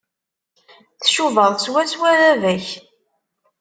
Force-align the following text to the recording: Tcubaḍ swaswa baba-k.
Tcubaḍ 1.03 1.53
swaswa 1.65 2.09
baba-k. 2.19 2.67